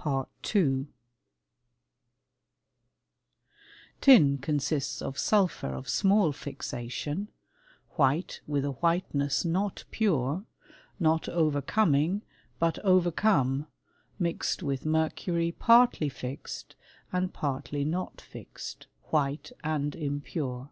§Tin 4.00 4.38
consists 4.38 5.02
of 5.02 5.18
sulphur 5.18 5.66
of 5.74 5.90
small 5.90 6.32
fixation, 6.32 7.28
white 7.96 8.40
with 8.46 8.64
a 8.64 8.70
whiteness 8.70 9.44
not 9.44 9.84
pure, 9.90 10.46
not 10.98 11.28
overcoming 11.28 12.22
but 12.58 12.78
overcome, 12.78 13.66
mixed 14.18 14.62
with 14.62 14.86
mercury 14.86 15.52
partly 15.52 16.08
fixed 16.08 16.76
and 17.12 17.34
partly 17.34 17.84
not 17.84 18.22
fixed, 18.22 18.86
white 19.10 19.52
and 19.62 19.94
impure. 19.94 20.70